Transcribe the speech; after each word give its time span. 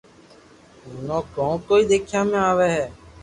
منو 0.89 1.19
ڪون 1.35 1.51
ڪوئي 1.67 1.83
ديکيا 1.89 2.21
۾ 2.31 2.39
آوي 2.51 2.67
ھي 2.75 2.83